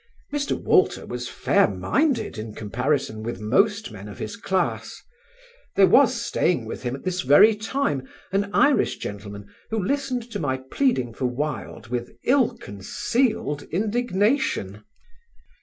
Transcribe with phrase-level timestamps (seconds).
[0.33, 0.59] Mr.
[0.59, 5.03] Walter was fair minded in comparison with most men of his class.
[5.75, 10.39] There was staying with him at this very time an Irish gentleman, who listened to
[10.39, 14.83] my pleading for Wilde with ill concealed indignation.